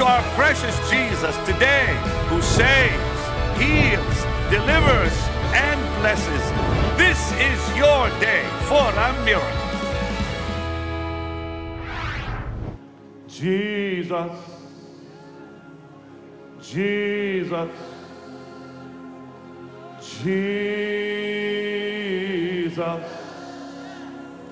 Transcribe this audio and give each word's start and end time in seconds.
To 0.00 0.06
our 0.06 0.24
precious 0.32 0.76
Jesus 0.88 1.36
today 1.44 1.86
who 2.30 2.40
saves, 2.40 3.20
heals, 3.60 4.24
delivers, 4.48 5.12
and 5.52 5.78
blesses. 6.00 6.44
This 6.96 7.20
is 7.32 7.76
your 7.76 8.08
day 8.18 8.42
for 8.62 8.88
a 8.88 9.12
miracle. 9.26 9.60
Jesus, 13.28 14.32
Jesus, 16.62 17.70
Jesus, 20.24 20.40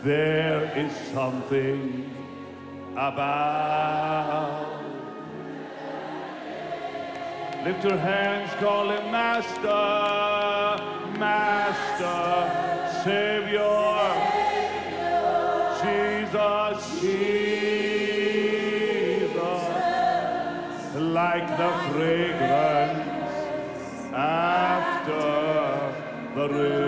there 0.04 0.76
is 0.76 0.92
something 1.14 2.14
about. 2.92 4.77
Lift 7.64 7.84
your 7.84 7.96
hands, 7.98 8.52
call 8.60 8.88
him 8.88 9.10
Master, 9.10 9.60
Master, 11.18 12.50
Savior, 13.02 13.78
Jesus, 15.82 17.00
Jesus, 17.00 17.34
like 20.94 21.48
the 21.58 21.70
fragrance 21.92 23.08
after 24.14 25.26
the 26.36 26.48
rain. 26.48 26.87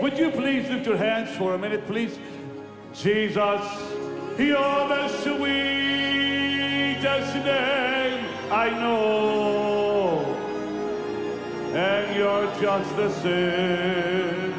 Would 0.00 0.18
you 0.18 0.30
please 0.30 0.68
lift 0.68 0.86
your 0.86 0.96
hands 0.96 1.36
for 1.36 1.54
a 1.54 1.58
minute, 1.58 1.84
please? 1.86 2.16
Jesus, 2.94 3.60
you're 4.38 4.88
the 4.88 5.08
sweetest 5.22 5.44
name 7.44 8.24
I 8.52 8.70
know. 8.70 10.24
And 11.74 12.16
you're 12.16 12.46
just 12.60 12.96
the 12.96 13.10
same 13.10 14.54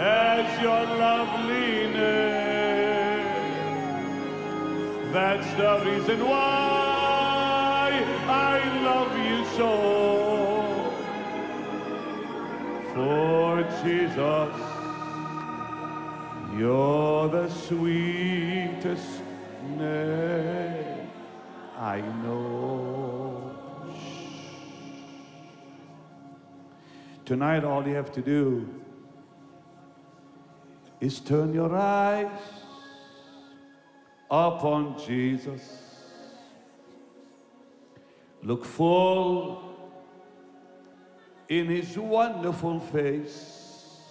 as 0.00 0.62
your 0.62 0.84
lovely 0.96 1.92
name. 1.92 3.26
That's 5.12 5.54
the 5.58 5.82
reason 5.84 6.26
why 6.26 6.83
love 9.58 9.58
you 9.58 9.60
so. 9.60 10.90
For 12.94 13.62
Jesus, 13.82 14.54
you're 16.56 17.28
the 17.28 17.48
sweetest 17.48 19.22
name 19.76 21.10
I 21.76 22.00
know. 22.00 23.50
Tonight, 27.24 27.64
all 27.64 27.86
you 27.86 27.94
have 27.94 28.12
to 28.12 28.20
do 28.20 28.68
is 31.00 31.20
turn 31.20 31.54
your 31.54 31.74
eyes 31.74 32.28
upon 34.30 34.98
Jesus. 35.04 35.93
Look 38.44 38.66
full 38.66 39.74
in 41.48 41.66
his 41.66 41.96
wonderful 41.96 42.78
face. 42.78 44.02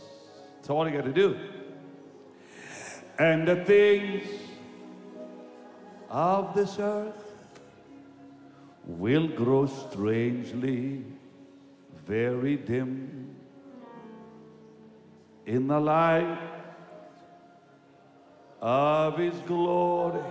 That's 0.56 0.72
all 0.72 0.90
you 0.90 0.96
got 0.96 1.06
to 1.06 1.14
do. 1.14 1.38
And 3.20 3.48
the 3.48 3.64
things 3.64 4.28
of 6.10 6.56
this 6.56 6.80
earth 6.80 7.14
will 8.86 9.28
grow 9.28 9.68
strangely 9.68 11.04
very 12.08 12.58
dim 12.58 13.36
in 15.46 15.68
the 15.68 15.80
light 15.80 16.40
of 18.62 19.18
his 19.20 19.36
glory 19.46 20.24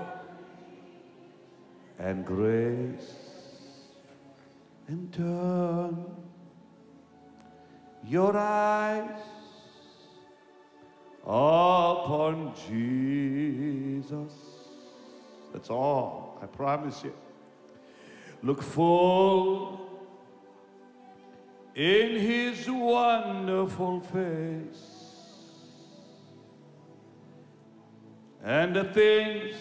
and 2.01 2.27
grace 2.27 3.22
and 4.89 5.13
turn 5.13 6.05
your 8.07 8.37
eyes 8.37 9.21
upon 11.23 12.53
Jesus. 12.69 14.33
That's 15.53 15.71
all, 15.71 16.39
I 16.43 16.47
promise 16.47 17.03
you. 17.05 17.15
Look 18.43 18.63
full 18.63 20.03
in 21.75 22.17
his 22.17 22.69
wonderful 22.69 24.01
face. 24.01 24.89
And 28.45 28.75
the 28.75 28.85
things 28.85 29.55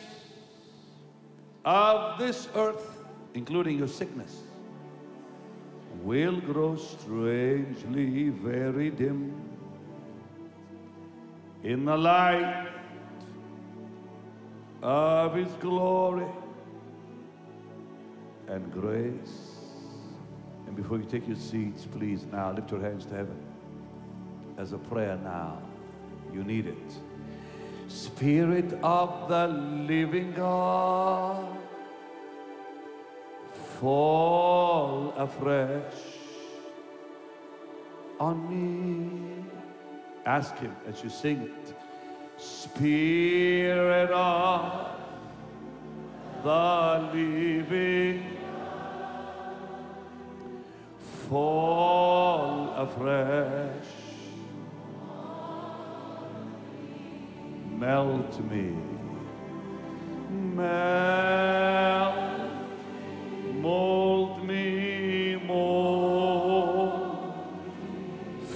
of 1.64 2.18
this 2.18 2.50
earth, 2.56 2.98
including 3.36 3.78
your 3.78 3.88
sickness, 3.88 4.42
will 6.03 6.39
grow 6.41 6.75
strangely 6.75 8.29
very 8.29 8.89
dim 8.89 9.34
in 11.63 11.85
the 11.85 11.95
light 11.95 12.67
of 14.81 15.35
his 15.35 15.51
glory 15.59 16.25
and 18.47 18.72
grace. 18.73 19.57
And 20.67 20.75
before 20.75 20.97
you 20.97 21.06
take 21.06 21.28
your 21.28 21.38
seats, 21.38 21.85
please 21.85 22.25
now 22.31 22.51
lift 22.51 22.72
your 22.72 22.81
hands 22.81 23.06
to 23.06 23.16
heaven 23.16 23.38
as 24.57 24.73
a 24.73 24.78
prayer 24.78 25.17
now. 25.17 25.61
You 26.34 26.44
need 26.44 26.67
it. 26.67 26.94
Spirit 27.88 28.73
of 28.81 29.28
the 29.28 29.47
living 29.47 30.34
God, 30.34 31.60
fall 33.81 35.11
afresh 35.17 36.01
on 38.19 38.37
me. 38.47 39.43
Ask 40.23 40.55
Him 40.59 40.75
as 40.87 41.03
you 41.03 41.09
sing 41.09 41.41
it. 41.41 41.73
Spirit 42.37 44.11
of 44.11 44.87
the 46.43 47.09
living 47.11 48.37
fall 51.28 52.69
afresh. 52.78 53.87
Melt 57.79 58.39
me, 58.51 58.75
melt, 60.29 61.41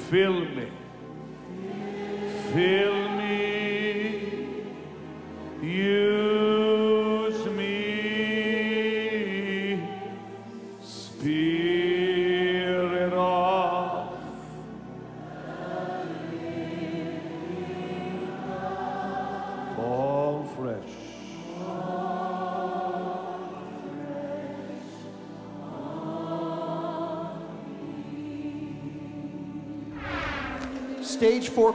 fê-lo 0.10 0.45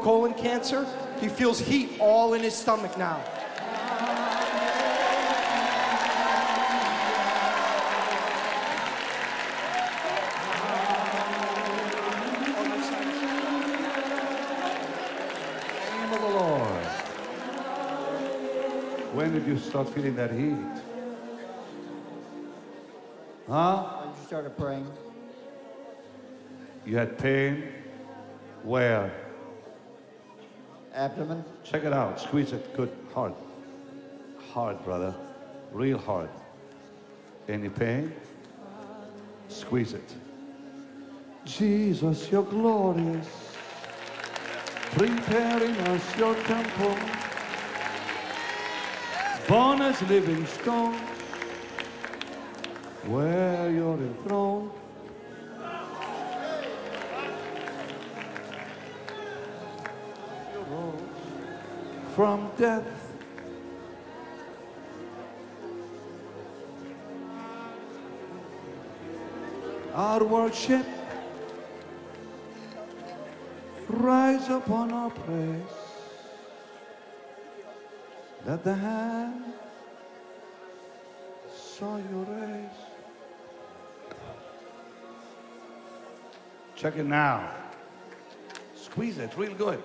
colon 0.01 0.35
cancer. 0.35 0.87
He 1.21 1.29
feels 1.29 1.61
heat 1.61 1.97
all 2.01 2.35
in 2.35 2.43
his 2.43 2.55
stomach 2.55 2.97
now. 2.97 3.21
Name 15.91 16.13
of 16.13 16.21
the 16.21 16.29
Lord. 16.29 16.87
When 19.13 19.33
did 19.33 19.47
you 19.47 19.59
start 19.59 19.89
feeling 19.91 20.17
that 20.17 20.33
heat? 20.33 20.57
Huh? 23.47 23.55
I 23.55 24.07
just 24.15 24.27
started 24.29 24.57
praying. 24.57 24.91
You 26.87 26.97
had 26.97 27.19
pain? 27.19 27.65
Where? 28.63 29.13
Abdomen. 31.01 31.43
Check 31.65 31.85
it 31.85 31.95
out. 31.95 32.21
Squeeze 32.21 32.53
it 32.53 32.77
good. 32.77 32.91
Hard. 33.15 33.33
Hard, 34.53 34.85
brother. 34.85 35.15
Real 35.73 35.97
hard. 35.97 36.29
Any 37.49 37.71
pain? 37.71 38.13
Squeeze 39.49 39.95
it. 39.95 40.15
Jesus, 41.47 42.31
you're 42.31 42.43
glorious. 42.43 43.29
Preparing 44.93 45.75
us 45.89 46.19
your 46.19 46.35
temple. 46.35 46.95
Born 49.49 49.81
as 49.81 50.03
living 50.03 50.45
stones. 50.45 51.01
Where 53.07 53.71
you're 53.71 53.97
From 62.15 62.51
death. 62.59 62.85
Our 69.95 70.25
worship 70.25 70.87
rise 73.89 74.49
upon 74.49 74.93
our 74.93 75.11
praise. 75.11 75.63
Let 78.47 78.65
the 78.65 78.75
hand 78.75 79.45
saw 81.55 81.97
you 81.97 82.27
raise. 82.29 82.81
Check 86.77 86.97
it 86.97 87.05
now. 87.05 87.51
Squeeze 88.75 89.19
it 89.19 89.37
real 89.37 89.55
good. 89.55 89.83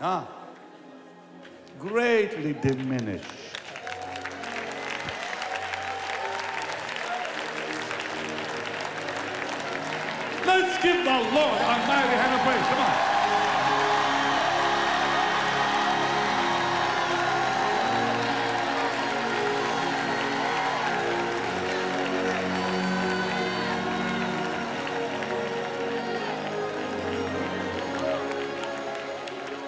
Ah. 0.00 0.35
Greatly 1.78 2.54
diminished. 2.54 3.24
Let's 10.46 10.82
give 10.82 11.04
the 11.04 11.10
Lord 11.10 11.60
a 11.60 11.86
mighty 11.86 12.16
hand 12.16 12.34
of 12.34 12.40
praise. 12.40 12.66
Come 12.66 12.80
on. 12.80 13.16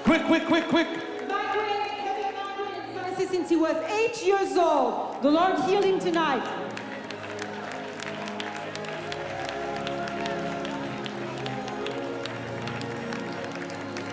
Quick, 0.05 0.25
quick, 0.25 0.47
quick, 0.47 0.69
quick. 0.69 0.89
Migraine, 1.29 1.83
heavy 2.01 2.35
migraine 2.35 2.81
and 2.81 2.95
sinuses 2.95 3.29
since 3.31 3.48
he 3.48 3.48
was 3.59 3.77
eight 3.89 4.25
years 4.25 4.57
old. 4.57 5.23
The 5.23 5.31
Lord 5.31 5.59
healed 5.61 5.85
him 5.85 5.99
tonight. 5.99 6.47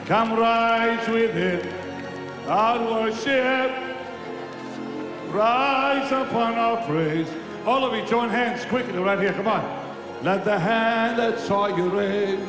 Come 0.06 0.33
rise 0.33 1.07
with 1.07 1.36
it. 1.36 1.74
Our 2.47 2.80
worship 2.80 3.71
rise 5.33 6.12
upon 6.12 6.53
our 6.53 6.86
praise. 6.86 7.27
All 7.65 7.83
of 7.83 7.94
you 7.95 8.06
join 8.06 8.30
hands 8.30 8.65
quickly 8.65 9.00
right 9.00 9.19
here. 9.19 9.33
Come 9.33 9.47
on. 9.47 9.86
Let 10.24 10.45
the 10.45 10.57
hand 10.57 11.18
that 11.19 11.39
saw 11.39 11.68
you 11.68 11.89
raise 11.89 12.39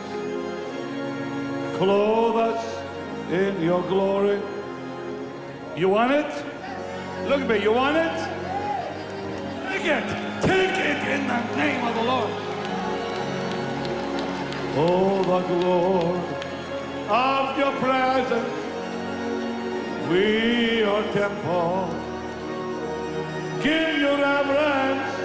clothe 1.77 2.37
us 2.37 2.83
in 3.31 3.61
your 3.61 3.83
glory. 3.83 4.41
You 5.77 5.91
want 5.91 6.13
it? 6.13 6.46
Look 7.29 7.41
at 7.41 7.49
me. 7.49 7.63
You 7.63 7.73
want 7.73 7.97
it? 7.97 8.13
Take 9.69 9.85
it. 9.85 10.43
Take 10.43 10.79
it 10.79 11.09
in 11.09 11.27
the 11.27 11.57
name 11.57 11.85
of 11.85 11.95
the 11.97 12.03
Lord. 12.03 12.31
Oh, 14.79 15.23
the 15.25 15.41
glory 15.49 16.21
of 17.09 17.59
your 17.59 17.73
presence. 17.81 18.49
We 20.09 20.79
your 20.79 21.03
temple. 21.13 21.89
Give 23.61 23.99
your 23.99 24.19
reverence. 24.19 25.17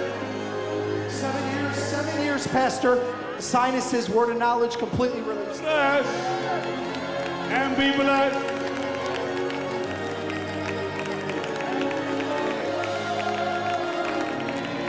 Seven 1.12 1.52
years, 1.52 1.76
seven 1.76 2.22
years, 2.22 2.46
Pastor. 2.48 3.00
Sinuses, 3.38 4.08
word 4.08 4.30
of 4.30 4.38
knowledge 4.38 4.76
completely 4.76 5.20
released. 5.20 5.60
Bless 5.62 6.06
and 7.50 7.76
be 7.76 7.92
blessed. 7.92 8.51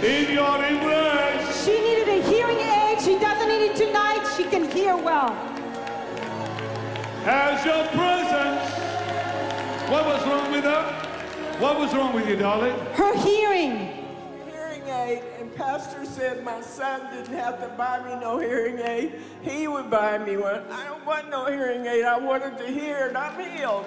In 0.03 0.33
your 0.33 0.55
embrace, 0.65 1.63
She 1.65 1.79
needed 1.79 2.09
a 2.09 2.21
hearing 2.27 2.57
aid. 2.59 3.01
She 3.01 3.17
doesn't 3.19 3.47
need 3.47 3.71
it 3.71 3.75
tonight. 3.77 4.25
She 4.35 4.43
can 4.43 4.69
hear 4.69 4.97
well. 4.97 5.31
as 7.25 7.63
your 7.65 7.85
presence. 7.87 8.69
What 9.89 10.05
was 10.05 10.25
wrong 10.27 10.51
with 10.51 10.65
her? 10.65 10.83
What 11.59 11.79
was 11.79 11.93
wrong 11.93 12.13
with 12.13 12.27
you, 12.27 12.35
darling? 12.35 12.75
Her 12.95 13.15
hearing. 13.17 13.91
hearing 14.51 14.83
aid, 14.87 15.23
and 15.39 15.55
Pastor 15.55 16.03
said 16.03 16.43
my 16.43 16.59
son 16.59 17.09
didn't 17.15 17.37
have 17.37 17.61
to 17.61 17.69
buy 17.77 18.03
me 18.03 18.19
no 18.19 18.39
hearing 18.39 18.79
aid. 18.79 19.21
He 19.41 19.69
would 19.69 19.89
buy 19.89 20.17
me 20.17 20.35
one. 20.35 20.63
I 20.69 20.83
don't 20.83 21.05
want 21.05 21.29
no 21.29 21.45
hearing 21.45 21.85
aid. 21.85 22.03
I 22.03 22.17
wanted 22.17 22.57
to 22.57 22.67
hear, 22.67 23.07
and 23.07 23.17
I'm 23.17 23.39
healed. 23.39 23.85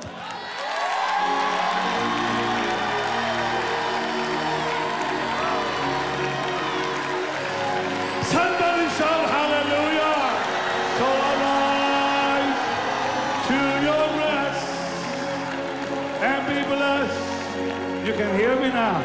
Can 18.17 18.35
hear 18.39 18.57
me 18.57 18.69
now. 18.69 18.99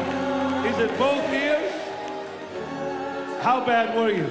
Is 0.64 0.78
it 0.78 0.98
both 0.98 1.22
ears? 1.34 1.70
How 3.42 3.62
bad 3.64 3.94
were 3.94 4.08
you? 4.08 4.26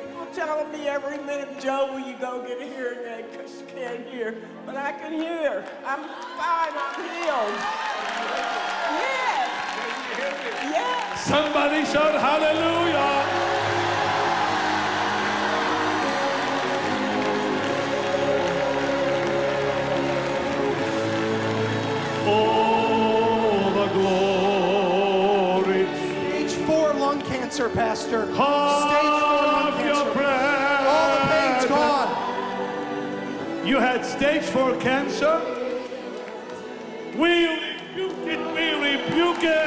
People 0.00 0.26
telling 0.32 0.70
me 0.70 0.86
every 0.86 1.18
minute, 1.18 1.60
Joe, 1.60 1.90
will 1.92 2.06
you 2.06 2.16
go 2.18 2.46
get 2.46 2.60
a 2.60 2.64
hearing 2.64 3.00
aid 3.04 3.24
because 3.32 3.60
you 3.60 3.66
can't 3.66 4.06
hear? 4.06 4.36
But 4.64 4.76
I 4.76 4.92
can 4.92 5.12
hear. 5.12 5.64
I'm 5.84 6.04
fine. 6.38 6.72
I'm 6.72 6.94
healed. 7.02 7.58
Yes. 9.02 9.48
Can 9.74 9.88
you 9.90 10.22
hear 10.22 10.30
me? 10.30 10.74
Yes. 10.76 11.24
Somebody 11.24 11.84
shout 11.84 12.14
hallelujah. 12.14 13.55
Cancer, 27.56 27.74
Pastor. 27.74 28.26
Stage 28.26 28.36
four 28.36 28.42
lung 28.42 29.72
cancer. 29.72 30.20
All 30.88 31.08
the 31.14 31.20
pain's 31.32 31.64
gone. 31.66 32.10
You 33.66 33.76
had 33.78 34.04
stage 34.04 34.42
four 34.42 34.76
cancer. 34.76 35.40
We 37.16 37.46
rebuke 37.46 38.26
it. 38.26 38.38
We 38.54 38.74
rebuke 38.74 39.42
it. 39.42 39.65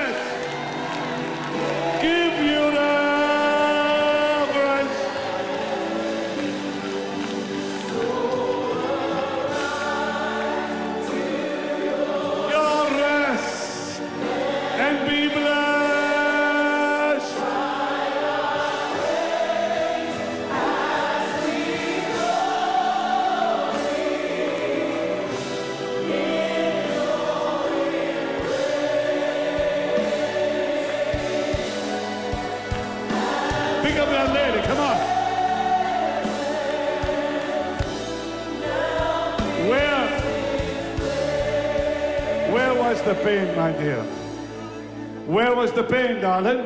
Pain, 45.89 46.21
darling? 46.21 46.63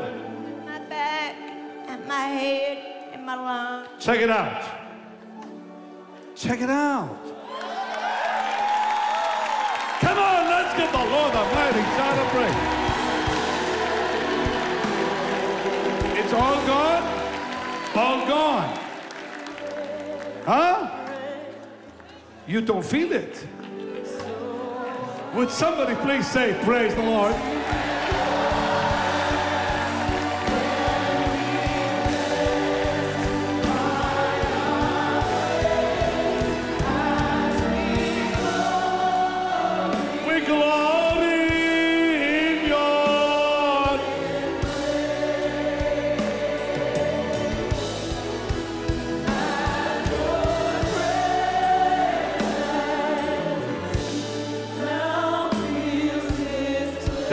My 0.65 0.79
back 0.89 1.35
and 1.87 2.05
my 2.05 2.25
head 2.25 3.13
and 3.13 3.25
my 3.25 3.35
lungs. 3.35 3.87
Check 4.03 4.19
it 4.19 4.29
out. 4.29 4.61
Check 6.35 6.59
it 6.61 6.69
out. 6.69 7.17
Come 10.01 10.17
on, 10.17 10.45
let's 10.49 10.77
give 10.77 10.91
the 10.91 10.97
Lord 10.97 11.33
a 11.33 11.43
mighty 11.55 11.83
shout 11.95 12.17
of 12.19 12.27
praise. 12.33 12.59
It's 16.19 16.33
all 16.33 16.67
gone? 16.67 17.03
All 17.95 18.27
gone. 18.27 18.79
Huh? 20.45 20.89
You 22.45 22.59
don't 22.59 22.83
feel 22.83 23.13
it. 23.13 23.47
Would 25.33 25.49
somebody 25.49 25.95
please 25.95 26.27
say, 26.27 26.59
Praise 26.65 26.93
the 26.93 27.03
Lord? 27.03 27.33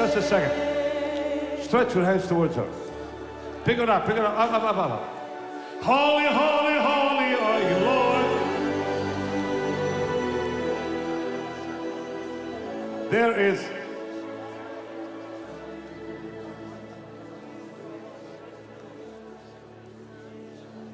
Just 0.00 0.16
a 0.16 0.23
second. 0.23 1.62
Stretch 1.62 1.95
your 1.95 2.07
hands 2.07 2.26
towards 2.26 2.54
her. 2.54 2.66
Pick 3.66 3.76
it 3.76 3.90
up, 3.90 4.07
pick 4.07 4.16
it 4.16 4.25
up, 4.25 4.35
up, 4.35 4.50
up, 4.50 4.62
up, 4.62 4.76
up. 4.78 5.02
Holy, 5.83 6.25
holy, 6.25 6.78
holy 6.78 7.35
are 7.35 7.61
you, 7.69 7.76
Lord. 7.85 8.25
There 13.11 13.38
is 13.38 13.62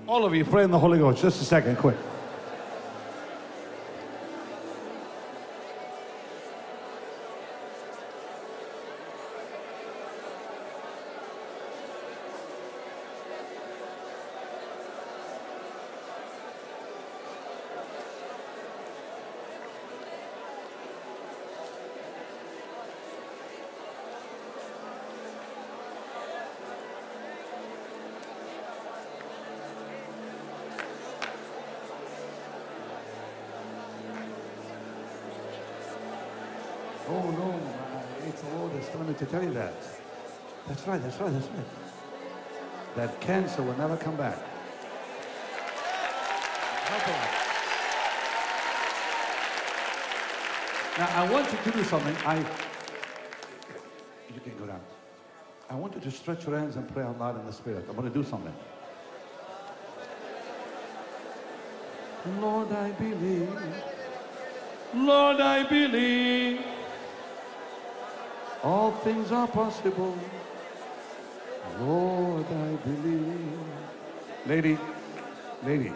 all 0.09 0.25
of 0.25 0.35
you 0.35 0.45
pray 0.45 0.65
in 0.65 0.73
the 0.73 0.81
Holy 0.81 0.99
Ghost. 0.99 1.23
Just 1.23 1.41
a 1.41 1.45
second, 1.45 1.79
quick. 1.79 1.97
Oh 37.09 37.31
no, 37.31 37.61
it's 38.27 38.43
the 38.43 38.57
Lord 38.57 38.73
that's 38.75 38.89
telling 38.89 39.09
me 39.09 39.15
to 39.15 39.27
tell 39.27 39.43
you 39.43 39.53
that. 39.53 39.75
That's 40.67 40.87
right, 40.89 41.01
that's 41.01 41.21
right, 41.21 41.33
that's 41.33 41.47
right. 41.47 41.67
That 42.97 43.21
cancer 43.21 43.63
will 43.63 43.77
never 43.77 43.97
come 43.97 44.17
back. 44.17 44.39
Now 50.99 51.09
I 51.15 51.31
want 51.31 51.53
you 51.53 51.59
to 51.63 51.71
do 51.71 51.85
something. 51.85 52.17
I 52.25 52.39
you 54.35 54.41
can 54.43 54.59
go 54.59 54.67
down. 54.67 54.81
I 55.69 55.75
want 55.75 55.95
you 55.95 56.01
to 56.01 56.11
stretch 56.11 56.47
your 56.47 56.59
hands 56.59 56.77
and 56.77 56.89
pray 56.93 57.03
out 57.05 57.19
loud 57.19 57.39
in 57.39 57.45
the 57.47 57.53
spirit. 57.53 57.85
I'm 57.89 57.97
going 57.97 58.09
to 58.11 58.15
do 58.15 58.25
something. 58.25 58.55
Lord, 62.41 62.73
I 62.73 62.91
believe. 62.93 63.49
Lord, 64.95 65.41
I 65.41 65.69
believe. 65.69 66.76
All 68.67 68.91
things 68.91 69.31
are 69.31 69.47
possible. 69.47 70.19
Lord, 71.79 72.47
I 72.51 72.75
believe. 72.85 73.61
Lady, 74.45 74.77
lady, 75.65 75.93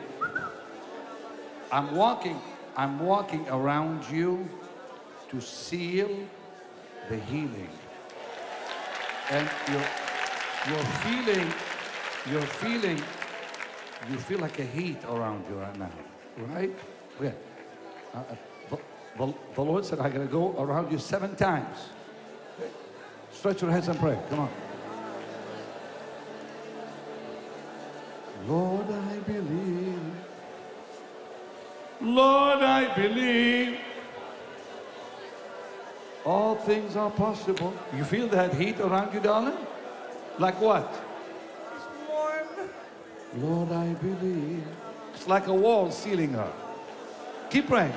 I'm 1.72 1.96
walking, 1.96 2.40
I'm 2.76 3.00
walking 3.00 3.48
around 3.48 4.08
you 4.08 4.48
to 5.30 5.40
seal 5.40 6.10
the 7.08 7.16
healing. 7.16 7.70
And 9.30 9.50
you're, 9.72 9.90
you're 10.68 10.86
feeling, 11.02 11.52
you're 12.30 12.50
feeling, 12.62 13.02
you 14.12 14.16
feel 14.18 14.38
like 14.38 14.60
a 14.60 14.64
heat 14.64 15.02
around 15.08 15.44
you 15.48 15.56
right 15.56 15.76
now, 15.76 15.90
right? 16.54 16.70
Yeah. 17.20 17.32
Uh, 18.14 18.18
uh, 18.18 18.36
the, 18.70 18.78
the, 19.18 19.34
the 19.56 19.60
Lord 19.60 19.84
said, 19.84 19.98
I'm 19.98 20.12
going 20.12 20.24
to 20.24 20.32
go 20.32 20.54
around 20.56 20.92
you 20.92 20.98
seven 21.00 21.34
times. 21.34 21.76
Stretch 23.32 23.62
your 23.62 23.70
hands 23.70 23.88
and 23.88 23.98
pray. 23.98 24.18
Come 24.28 24.40
on. 24.40 24.50
Lord, 28.46 28.86
I 28.90 29.16
believe. 29.18 30.00
Lord, 32.00 32.62
I 32.62 32.94
believe. 32.94 33.78
All 36.24 36.54
things 36.54 36.96
are 36.96 37.10
possible. 37.10 37.72
You 37.96 38.04
feel 38.04 38.28
that 38.28 38.54
heat 38.54 38.78
around 38.80 39.14
you, 39.14 39.20
darling? 39.20 39.56
Like 40.38 40.60
what? 40.60 40.88
It's 41.74 41.84
Warm. 42.08 42.70
Lord, 43.36 43.72
I 43.72 43.94
believe. 43.94 44.64
It's 45.14 45.26
like 45.26 45.46
a 45.46 45.54
wall 45.54 45.90
sealing 45.90 46.32
her. 46.32 46.52
Keep 47.50 47.68
praying. 47.68 47.92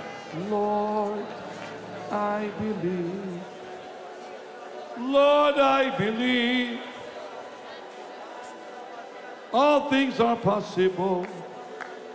Lord, 0.50 1.26
I 2.12 2.50
believe. 2.60 3.43
Lord, 4.98 5.56
I 5.56 5.96
believe. 5.98 6.80
All 9.54 9.90
things 9.90 10.20
are 10.20 10.36
possible. 10.36 11.26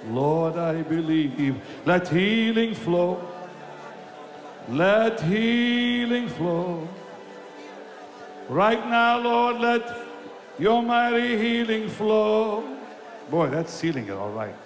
Lord, 0.07 0.57
I 0.57 0.83
believe. 0.83 1.61
Let 1.85 2.09
healing 2.09 2.75
flow. 2.75 3.21
Let 4.69 5.21
healing 5.21 6.29
flow. 6.29 6.89
Right 8.49 8.87
now, 8.89 9.19
Lord, 9.19 9.61
let 9.61 10.07
your 10.59 10.83
mighty 10.83 11.37
healing 11.39 11.89
flow. 11.89 12.77
Boy, 13.31 13.51
that's 13.51 13.73
sealing 13.73 14.09
it 14.09 14.13
all 14.13 14.31
right. 14.31 14.57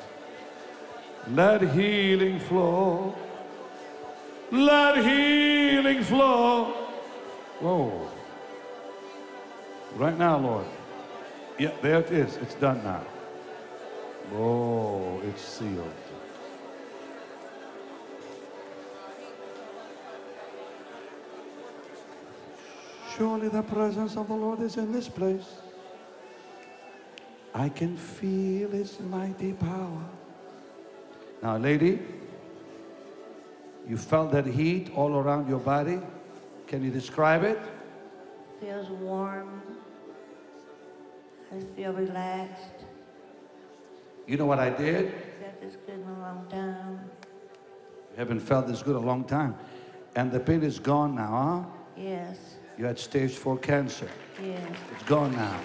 Let 1.28 1.62
healing 1.62 2.38
flow. 2.40 3.14
Let 4.50 5.04
healing 5.04 6.02
flow. 6.02 6.81
Whoa. 7.62 8.10
Right 9.94 10.18
now, 10.18 10.36
Lord. 10.36 10.66
Yeah, 11.60 11.70
there 11.80 12.00
it 12.00 12.10
is. 12.10 12.36
It's 12.38 12.56
done 12.56 12.82
now. 12.82 13.04
Oh, 14.34 15.20
it's 15.22 15.42
sealed. 15.42 15.94
Surely 23.16 23.48
the 23.48 23.62
presence 23.62 24.16
of 24.16 24.26
the 24.26 24.34
Lord 24.34 24.60
is 24.60 24.76
in 24.76 24.90
this 24.90 25.08
place. 25.08 25.60
I 27.54 27.68
can 27.68 27.96
feel 27.96 28.70
his 28.70 28.98
mighty 28.98 29.52
power. 29.52 30.02
Now, 31.42 31.58
lady, 31.58 32.00
you 33.86 33.96
felt 33.96 34.32
that 34.32 34.46
heat 34.46 34.90
all 34.96 35.14
around 35.14 35.48
your 35.48 35.60
body. 35.60 36.00
Can 36.72 36.82
you 36.82 36.90
describe 36.90 37.44
it? 37.44 37.58
Feels 38.58 38.88
warm. 38.88 39.60
I 41.54 41.60
feel 41.76 41.92
relaxed. 41.92 42.86
You 44.26 44.38
know 44.38 44.46
what 44.46 44.58
I 44.58 44.70
did? 44.70 45.12
Felt 45.38 45.60
this 45.60 45.76
good 45.84 45.96
in 45.96 46.08
a 46.08 46.20
long 46.20 46.46
time. 46.48 47.00
You 48.12 48.16
haven't 48.16 48.40
felt 48.40 48.68
this 48.68 48.82
good 48.82 48.96
a 48.96 48.98
long 48.98 49.24
time. 49.24 49.54
And 50.16 50.32
the 50.32 50.40
pain 50.40 50.62
is 50.62 50.78
gone 50.78 51.14
now, 51.14 51.66
huh? 51.66 52.02
Yes. 52.02 52.38
You 52.78 52.86
had 52.86 52.98
stage 52.98 53.32
four 53.32 53.58
cancer. 53.58 54.08
Yes. 54.42 54.58
It's 54.92 55.02
gone 55.02 55.32
now. 55.32 55.60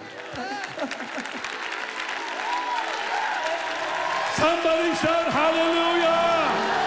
Somebody 4.36 4.94
shout 4.96 5.32
hallelujah. 5.32 6.87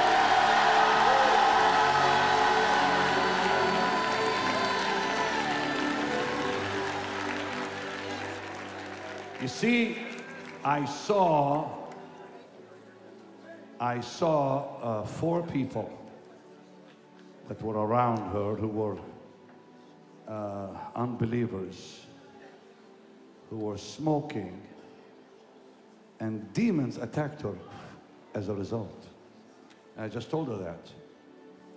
See, 9.50 9.96
I 10.64 10.84
saw, 10.84 11.68
I 13.78 14.00
saw 14.00 14.76
uh, 14.80 15.04
four 15.04 15.42
people 15.42 15.90
that 17.48 17.60
were 17.62 17.74
around 17.74 18.18
her 18.32 18.54
who 18.54 18.68
were 18.68 18.96
uh, 20.28 20.68
unbelievers, 20.94 22.06
who 23.50 23.58
were 23.58 23.78
smoking, 23.78 24.60
and 26.20 26.52
demons 26.52 26.96
attacked 26.98 27.42
her 27.42 27.54
as 28.34 28.48
a 28.48 28.54
result. 28.54 29.06
And 29.96 30.04
I 30.04 30.08
just 30.08 30.30
told 30.30 30.48
her 30.48 30.56
that. 30.58 30.88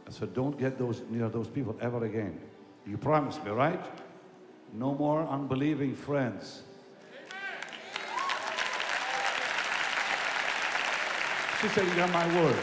I 0.08 0.12
said, 0.12 0.34
don't 0.34 0.60
get 0.60 0.78
those 0.78 1.02
near 1.10 1.30
those 1.30 1.48
people 1.48 1.76
ever 1.82 2.06
again. 2.06 2.40
You 2.86 2.98
promised 2.98 3.44
me, 3.44 3.52
right? 3.52 3.84
No 4.74 4.94
more 4.94 5.26
unbelieving 5.28 5.96
friends. 5.96 6.64
She 11.64 11.70
said, 11.70 11.88
You 11.88 11.96
got 11.96 12.12
my 12.12 12.28
word. 12.42 12.60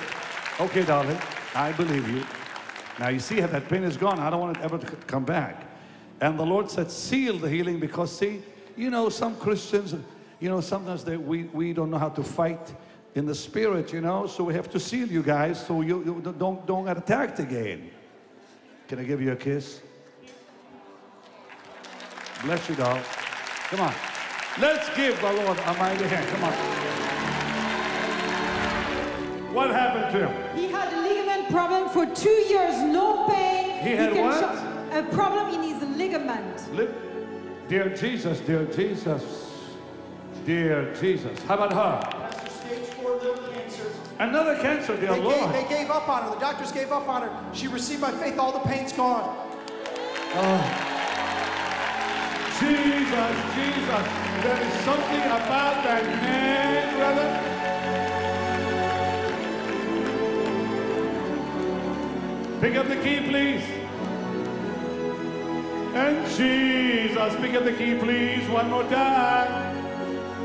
Okay, 0.60 0.84
darling, 0.84 1.18
I 1.54 1.72
believe 1.72 2.06
you. 2.06 2.22
Now 2.98 3.08
you 3.08 3.18
see 3.18 3.40
how 3.40 3.46
that 3.46 3.66
pain 3.66 3.82
is 3.82 3.96
gone. 3.96 4.18
I 4.18 4.28
don't 4.28 4.40
want 4.40 4.58
it 4.58 4.62
ever 4.62 4.76
to 4.76 4.86
come 5.06 5.24
back. 5.24 5.64
And 6.20 6.38
the 6.38 6.44
Lord 6.44 6.70
said, 6.70 6.90
Seal 6.90 7.38
the 7.38 7.48
healing 7.48 7.80
because, 7.80 8.14
see, 8.14 8.42
you 8.76 8.90
know, 8.90 9.08
some 9.08 9.36
Christians, 9.36 9.94
you 10.38 10.50
know, 10.50 10.60
sometimes 10.60 11.02
they, 11.02 11.16
we, 11.16 11.44
we 11.44 11.72
don't 11.72 11.90
know 11.90 11.96
how 11.96 12.10
to 12.10 12.22
fight 12.22 12.74
in 13.14 13.24
the 13.24 13.34
spirit, 13.34 13.90
you 13.90 14.02
know, 14.02 14.26
so 14.26 14.44
we 14.44 14.52
have 14.52 14.68
to 14.68 14.78
seal 14.78 15.08
you 15.08 15.22
guys 15.22 15.64
so 15.66 15.80
you, 15.80 16.04
you 16.04 16.34
don't, 16.38 16.66
don't 16.66 16.84
get 16.84 16.98
attacked 16.98 17.38
again. 17.38 17.90
Can 18.86 18.98
I 18.98 19.04
give 19.04 19.22
you 19.22 19.32
a 19.32 19.36
kiss? 19.36 19.80
Bless 22.42 22.68
you, 22.68 22.74
doll. 22.74 23.00
Come 23.70 23.80
on. 23.80 23.94
Let's 24.60 24.94
give 24.94 25.18
the 25.22 25.32
Lord 25.32 25.58
a 25.58 25.74
mighty 25.78 26.04
hand. 26.04 26.28
Come 26.28 26.44
on. 26.44 26.99
What 29.52 29.70
happened 29.70 30.12
to 30.16 30.28
him? 30.28 30.56
He 30.56 30.68
had 30.68 30.92
a 30.92 31.00
ligament 31.02 31.50
problem 31.50 31.88
for 31.88 32.06
two 32.14 32.28
years, 32.30 32.80
no 32.82 33.26
pain. 33.28 33.82
He 33.84 33.90
had 33.96 34.12
can 34.12 34.24
what? 34.24 35.04
a 35.04 35.14
problem 35.14 35.54
in 35.54 35.62
his 35.62 35.82
ligament. 35.98 36.74
Li- 36.74 36.88
Dear 37.68 37.88
Jesus, 37.94 38.40
dear 38.40 38.64
Jesus, 38.66 39.22
dear 40.44 40.92
Jesus. 41.00 41.40
How 41.44 41.54
about 41.54 41.72
her? 41.72 42.10
Pastor, 42.20 42.50
stage 42.50 42.84
four 42.94 43.12
liver 43.16 43.52
cancer. 43.52 43.84
Another 44.18 44.56
cancer, 44.56 44.96
dear 44.96 45.10
They 45.10 45.14
gave, 45.16 45.24
Lord. 45.24 45.54
they 45.54 45.68
gave 45.68 45.90
up 45.90 46.08
on 46.08 46.24
her. 46.24 46.30
The 46.30 46.40
doctors 46.40 46.72
gave 46.72 46.90
up 46.92 47.08
on 47.08 47.22
her. 47.22 47.54
She 47.54 47.68
received 47.68 48.00
by 48.02 48.10
faith. 48.12 48.38
All 48.38 48.52
the 48.52 48.68
pain's 48.68 48.92
gone. 48.92 49.36
Oh. 50.34 50.86
Jesus, 52.60 53.34
Jesus. 53.54 54.06
There 54.42 54.60
is 54.62 54.74
something 54.84 55.22
about 55.22 55.82
that 55.84 56.04
name, 56.22 56.98
brother. 56.98 57.49
Pick 62.60 62.76
up 62.76 62.88
the 62.88 62.96
key, 62.96 63.20
please. 63.26 63.64
And 65.94 66.26
Jesus, 66.36 67.36
pick 67.36 67.54
up 67.54 67.64
the 67.64 67.72
key, 67.72 67.94
please, 67.94 68.46
one 68.50 68.68
more 68.68 68.84
time. 68.84 69.76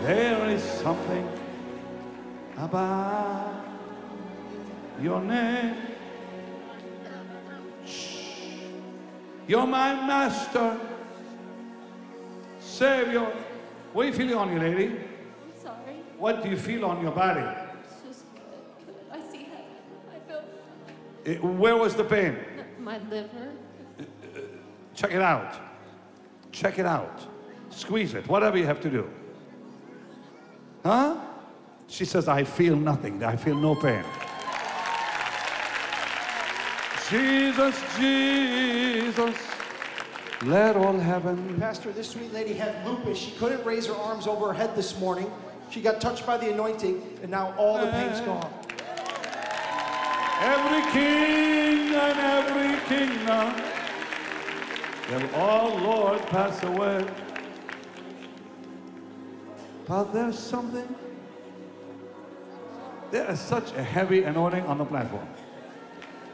There 0.00 0.48
is 0.48 0.62
something 0.62 1.28
about 2.56 3.66
your 5.02 5.20
name. 5.20 5.76
You're 9.46 9.66
my 9.66 9.94
master, 9.94 10.80
Savior. 12.60 13.43
What 13.94 14.04
are 14.04 14.08
you 14.08 14.12
feeling 14.14 14.34
on 14.34 14.52
you, 14.52 14.58
lady? 14.58 14.86
I'm 14.88 15.62
sorry. 15.62 15.94
What 16.18 16.42
do 16.42 16.50
you 16.50 16.56
feel 16.56 16.84
on 16.84 17.00
your 17.00 17.12
body? 17.12 17.40
It's 17.40 18.02
just 18.06 18.24
good. 18.34 18.94
I 19.12 19.20
see 19.30 19.44
heaven. 19.44 19.64
I 20.12 20.18
feel 20.28 20.42
Eh, 21.24 21.38
Where 21.38 21.76
was 21.76 21.94
the 21.94 22.04
pain? 22.04 22.36
my 22.80 22.98
liver. 23.08 23.52
Check 24.94 25.12
it 25.12 25.22
out. 25.22 25.54
Check 26.52 26.78
it 26.80 26.86
out. 26.86 27.26
Squeeze 27.70 28.14
it, 28.14 28.26
whatever 28.28 28.58
you 28.58 28.66
have 28.66 28.80
to 28.80 28.90
do. 28.90 29.08
Huh? 30.84 31.16
She 31.86 32.04
says, 32.04 32.28
I 32.28 32.44
feel 32.44 32.76
nothing. 32.76 33.22
I 33.24 33.36
feel 33.36 33.56
no 33.56 33.74
pain. 33.76 34.04
Jesus, 37.08 37.80
Jesus, 37.96 39.36
let 40.42 40.76
all 40.76 40.98
heaven. 40.98 41.58
Pastor, 41.58 41.92
this 41.92 42.10
sweet 42.10 42.32
lady 42.32 42.54
had 42.54 42.86
lupus. 42.86 43.18
She 43.18 43.30
couldn't 43.32 43.64
raise 43.64 43.86
her 43.86 43.94
arms 43.94 44.26
over 44.26 44.48
her 44.48 44.52
head 44.52 44.74
this 44.76 44.98
morning. 44.98 45.30
She 45.70 45.80
got 45.80 46.00
touched 46.00 46.26
by 46.26 46.36
the 46.36 46.52
anointing, 46.52 47.18
and 47.22 47.30
now 47.30 47.54
all 47.56 47.78
the 47.78 47.90
pain's 47.90 48.20
uh. 48.20 48.26
gone. 48.26 48.52
Every 50.40 50.92
king 50.92 51.94
and 51.94 52.18
every 52.18 52.78
kingdom 52.88 53.54
will 55.10 55.34
all, 55.34 55.78
Lord, 55.78 56.20
pass 56.26 56.62
away. 56.64 57.06
But 59.86 60.12
there's 60.12 60.38
something, 60.38 60.94
there 63.10 63.30
is 63.30 63.40
such 63.40 63.72
a 63.72 63.82
heavy 63.82 64.24
anointing 64.24 64.66
on 64.66 64.78
the 64.78 64.84
platform. 64.84 65.26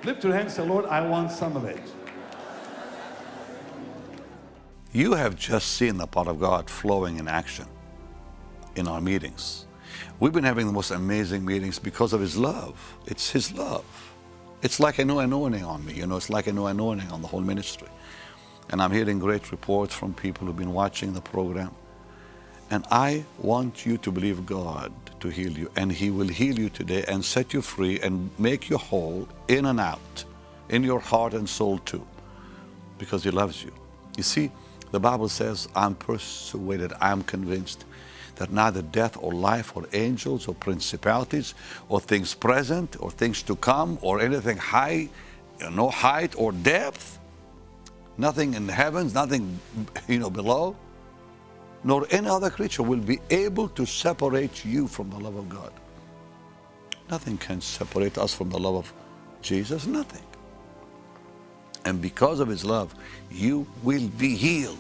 Lift 0.05 0.25
your 0.25 0.33
hands, 0.33 0.57
and 0.59 0.67
say, 0.67 0.69
Lord, 0.69 0.87
I 0.87 1.07
want 1.07 1.31
some 1.31 1.57
of 1.57 1.65
it. 1.65 1.81
You 4.93 5.13
have 5.13 5.37
just 5.37 5.75
seen 5.75 5.99
the 5.99 6.07
power 6.07 6.31
of 6.31 6.41
God 6.41 6.69
flowing 6.69 7.19
in 7.19 7.29
action 7.29 7.67
in 8.75 8.89
our 8.89 9.01
meetings. 9.01 9.67
We've 10.19 10.33
been 10.33 10.45
having 10.45 10.67
the 10.67 10.73
most 10.73 10.91
amazing 10.91 11.45
meetings 11.45 11.79
because 11.79 12.13
of 12.13 12.21
His 12.21 12.37
love. 12.37 12.97
It's 13.07 13.31
His 13.31 13.53
love. 13.53 13.85
It's 14.63 14.81
like 14.81 14.99
a 14.99 15.05
new 15.05 15.21
anointing 15.21 15.65
on 15.65 15.87
me, 15.87 15.95
you 15.95 16.07
know, 16.07 16.17
it's 16.17 16.29
like 16.29 16.49
a 16.49 16.53
new 16.53 16.67
anointing 16.67 17.09
on 17.11 17.23
the 17.23 17.29
whole 17.29 17.41
ministry. 17.41 17.89
And 18.71 18.83
I'm 18.83 18.91
hearing 18.91 19.19
great 19.19 19.53
reports 19.53 19.95
from 19.95 20.13
people 20.13 20.47
who've 20.47 20.57
been 20.57 20.73
watching 20.73 21.13
the 21.13 21.21
program. 21.21 21.71
And 22.71 22.85
I 22.91 23.25
want 23.39 23.87
you 23.87 23.97
to 23.99 24.13
believe 24.13 24.45
God 24.45 24.93
to 25.21 25.29
heal 25.29 25.53
you, 25.53 25.71
and 25.77 25.91
He 25.91 26.11
will 26.11 26.29
heal 26.29 26.59
you 26.59 26.69
today 26.69 27.05
and 27.07 27.25
set 27.25 27.53
you 27.55 27.63
free 27.63 28.01
and 28.01 28.31
make 28.39 28.69
you 28.69 28.77
whole 28.77 29.29
in 29.49 29.67
and 29.67 29.81
out, 29.81 30.25
in 30.69 30.83
your 30.83 31.01
heart 31.01 31.33
and 31.35 31.49
soul 31.49 31.79
too, 31.79 32.07
because 32.99 33.25
He 33.25 33.31
loves 33.31 33.63
you. 33.65 33.73
You 34.17 34.23
see, 34.23 34.51
the 34.91 35.01
Bible 35.01 35.29
says, 35.29 35.69
I'm 35.75 35.95
persuaded, 35.95 36.93
I'm 37.01 37.23
convinced 37.23 37.85
that 38.37 38.51
neither 38.51 38.83
death 38.83 39.17
or 39.21 39.33
life 39.33 39.77
or 39.77 39.85
angels 39.93 40.49
or 40.49 40.55
principalities 40.55 41.55
or 41.89 42.01
things 42.01 42.35
present 42.35 42.97
or 42.99 43.11
things 43.11 43.43
to 43.45 43.55
come 43.57 43.99
or 44.01 44.21
anything 44.21 44.57
high, 44.57 45.09
no 45.73 45.91
height 45.91 46.35
or 46.37 46.53
depth, 46.53 47.19
nothing 48.17 48.55
in 48.55 48.67
the 48.67 48.73
heavens, 48.73 49.15
nothing 49.15 49.61
you 50.09 50.19
know 50.19 50.31
below, 50.31 50.75
nor 51.85 52.07
any 52.11 52.29
other 52.29 52.51
creature 52.51 52.83
will 52.83 53.01
be 53.01 53.21
able 53.31 53.69
to 53.69 53.87
separate 53.87 54.65
you 54.65 54.87
from 54.87 55.11
the 55.11 55.19
love 55.19 55.37
of 55.37 55.49
God. 55.49 55.73
Nothing 57.11 57.39
can 57.39 57.61
separate 57.61 58.19
us 58.19 58.33
from 58.35 58.51
the 58.51 58.59
love 58.59 58.77
of 58.77 58.93
Jesus, 59.43 59.87
nothing. 59.87 60.23
And 61.85 62.01
because 62.01 62.41
of 62.41 62.49
his 62.49 62.65
love, 62.65 62.95
you 63.31 63.67
will 63.83 64.09
be 64.19 64.37
healed. 64.37 64.79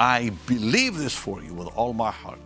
I 0.00 0.30
believe 0.46 0.96
this 0.96 1.14
for 1.14 1.42
you 1.42 1.52
with 1.54 1.68
all 1.76 1.92
my 1.92 2.10
heart. 2.10 2.38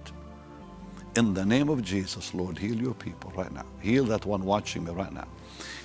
In 1.16 1.35
the 1.35 1.44
name 1.44 1.68
of 1.68 1.82
Jesus, 1.82 2.32
Lord, 2.32 2.58
heal 2.58 2.74
your 2.74 2.94
people 2.94 3.32
right 3.37 3.52
now. 3.52 3.66
Heal 3.80 4.04
that 4.06 4.24
one 4.24 4.44
watching 4.44 4.85
me 4.85 4.92
right 4.92 5.12
now. 5.12 5.28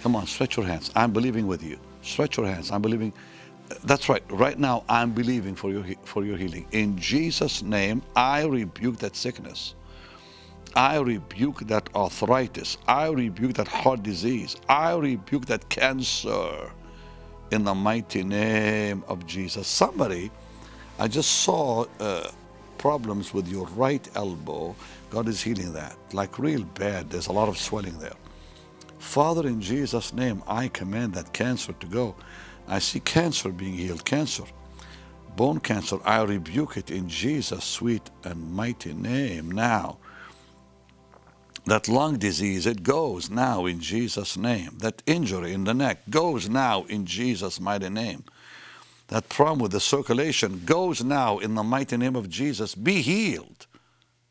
Come 0.02 0.16
on, 0.16 0.26
stretch 0.26 0.56
your 0.56 0.66
hands. 0.66 0.92
I'm 0.96 1.12
believing 1.12 1.48
with 1.48 1.62
you. 1.64 1.78
Stretch 2.02 2.38
your 2.38 2.46
hands. 2.46 2.72
I'm 2.72 2.82
believing. 2.82 3.12
That's 3.84 4.08
right. 4.08 4.24
Right 4.30 4.58
now, 4.58 4.86
I'm 4.88 5.12
believing 5.12 5.54
for 5.56 5.70
your, 5.70 5.84
for 6.06 6.24
your 6.24 6.38
healing. 6.38 6.66
In 6.72 6.98
Jesus' 6.98 7.62
name, 7.62 8.02
I 8.16 8.46
rebuke 8.46 8.98
that 9.00 9.18
sickness. 9.18 9.76
I 10.76 11.00
rebuke 11.00 11.68
that 11.68 11.90
arthritis. 11.96 12.78
I 12.88 13.10
rebuke 13.10 13.54
that 13.56 13.68
heart 13.68 14.04
disease. 14.04 14.56
I 14.70 14.94
rebuke 14.96 15.46
that 15.48 15.68
cancer 15.68 16.72
in 17.52 17.64
the 17.64 17.74
mighty 17.76 18.24
name 18.24 19.04
of 19.08 19.26
Jesus. 19.26 19.68
Somebody, 19.68 20.32
I 21.00 21.08
just 21.08 21.32
saw 21.44 21.86
uh, 22.00 22.30
problems 22.78 23.34
with 23.34 23.48
your 23.48 23.68
right 23.68 24.08
elbow. 24.16 24.76
God 25.10 25.28
is 25.28 25.42
healing 25.42 25.74
that, 25.74 25.96
like 26.14 26.40
real 26.40 26.64
bad. 26.64 27.10
There's 27.10 27.28
a 27.28 27.32
lot 27.32 27.50
of 27.50 27.58
swelling 27.58 27.98
there. 28.00 28.16
Father, 29.00 29.48
in 29.48 29.62
Jesus' 29.62 30.14
name, 30.14 30.44
I 30.48 30.68
command 30.68 31.14
that 31.14 31.34
cancer 31.34 31.74
to 31.74 31.88
go. 31.88 32.16
I 32.68 32.80
see 32.80 33.00
cancer 33.00 33.50
being 33.50 33.74
healed. 33.74 34.04
Cancer, 34.04 34.44
bone 35.36 35.60
cancer, 35.60 35.98
I 36.04 36.24
rebuke 36.24 36.78
it 36.78 36.92
in 36.92 37.08
Jesus' 37.08 37.64
sweet 37.64 38.10
and 38.24 38.52
mighty 38.52 38.94
name 38.94 39.52
now. 39.52 39.98
That 41.68 41.90
lung 41.90 42.18
disease, 42.18 42.66
it 42.66 42.82
goes 42.82 43.30
now 43.30 43.66
in 43.66 43.82
Jesus' 43.82 44.38
name. 44.38 44.78
That 44.78 45.04
injury 45.06 45.52
in 45.52 45.66
the 45.66 45.74
neck 45.74 46.00
goes 46.10 46.48
now 46.48 46.86
in 46.86 47.06
Jesus' 47.06 47.60
mighty 47.60 47.90
name. 47.90 48.24
That 49.10 49.28
problem 49.28 49.60
with 49.60 49.74
the 49.74 49.82
circulation 49.82 50.62
goes 50.64 51.04
now 51.04 51.40
in 51.40 51.56
the 51.56 51.64
mighty 51.64 51.98
name 51.98 52.16
of 52.16 52.30
Jesus. 52.30 52.74
Be 52.74 53.02
healed 53.02 53.68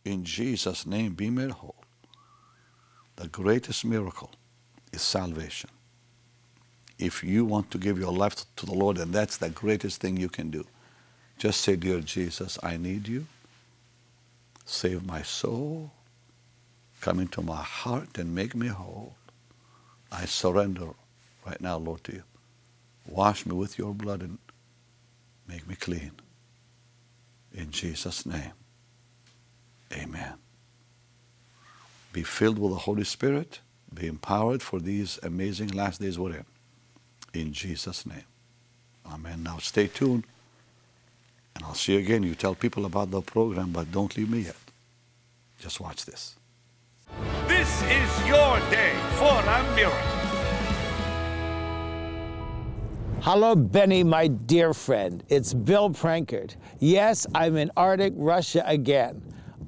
in 0.02 0.24
Jesus' 0.24 0.86
name. 0.86 1.12
Be 1.12 1.28
made 1.28 1.50
whole. 1.50 1.84
The 3.16 3.28
greatest 3.28 3.84
miracle 3.84 4.30
is 4.90 5.02
salvation. 5.02 5.68
If 6.98 7.22
you 7.22 7.44
want 7.44 7.70
to 7.72 7.76
give 7.78 7.98
your 7.98 8.12
life 8.12 8.46
to 8.56 8.64
the 8.64 8.74
Lord, 8.74 8.96
and 8.96 9.12
that's 9.12 9.36
the 9.36 9.50
greatest 9.50 10.00
thing 10.00 10.16
you 10.16 10.30
can 10.30 10.50
do, 10.50 10.64
just 11.36 11.60
say, 11.60 11.76
Dear 11.76 12.00
Jesus, 12.00 12.58
I 12.62 12.78
need 12.78 13.06
you. 13.06 13.26
Save 14.64 15.06
my 15.06 15.20
soul. 15.20 15.90
Come 17.06 17.20
into 17.20 17.40
my 17.40 17.62
heart 17.62 18.18
and 18.18 18.34
make 18.34 18.56
me 18.56 18.66
whole. 18.66 19.14
I 20.10 20.24
surrender 20.24 20.88
right 21.46 21.60
now, 21.60 21.76
Lord, 21.76 22.02
to 22.02 22.14
you. 22.14 22.24
Wash 23.06 23.46
me 23.46 23.54
with 23.54 23.78
your 23.78 23.94
blood 23.94 24.22
and 24.22 24.38
make 25.46 25.68
me 25.68 25.76
clean. 25.76 26.10
In 27.54 27.70
Jesus' 27.70 28.26
name, 28.26 28.50
amen. 29.92 30.32
Be 32.12 32.24
filled 32.24 32.58
with 32.58 32.72
the 32.72 32.78
Holy 32.78 33.04
Spirit. 33.04 33.60
Be 33.94 34.08
empowered 34.08 34.60
for 34.60 34.80
these 34.80 35.20
amazing 35.22 35.68
last 35.68 36.00
days 36.00 36.18
we're 36.18 36.38
in. 36.38 36.46
In 37.32 37.52
Jesus' 37.52 38.04
name. 38.04 38.26
Amen. 39.06 39.44
Now 39.44 39.58
stay 39.58 39.86
tuned. 39.86 40.24
And 41.54 41.62
I'll 41.62 41.74
see 41.74 41.92
you 41.92 42.00
again. 42.00 42.24
You 42.24 42.34
tell 42.34 42.56
people 42.56 42.84
about 42.84 43.12
the 43.12 43.20
program, 43.20 43.70
but 43.70 43.92
don't 43.92 44.16
leave 44.16 44.28
me 44.28 44.40
yet. 44.40 44.56
Just 45.60 45.78
watch 45.78 46.04
this. 46.04 46.34
This 47.66 47.82
is 47.82 48.26
your 48.28 48.60
day 48.70 48.94
for 49.14 49.40
a 49.40 49.74
miracle. 49.74 49.98
Hello, 53.22 53.56
Benny, 53.56 54.04
my 54.04 54.28
dear 54.28 54.72
friend. 54.72 55.24
It's 55.28 55.52
Bill 55.52 55.90
Prankard. 55.90 56.54
Yes, 56.78 57.26
I'm 57.34 57.56
in 57.56 57.72
Arctic 57.76 58.12
Russia 58.16 58.62
again. 58.66 59.20